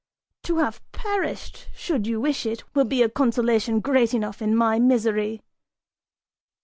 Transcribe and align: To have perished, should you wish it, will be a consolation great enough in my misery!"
To 0.45 0.57
have 0.57 0.81
perished, 0.93 1.67
should 1.75 2.07
you 2.07 2.19
wish 2.19 2.47
it, 2.47 2.63
will 2.73 2.85
be 2.85 3.03
a 3.03 3.07
consolation 3.07 3.81
great 3.81 4.15
enough 4.15 4.41
in 4.41 4.55
my 4.55 4.79
misery!" 4.79 5.43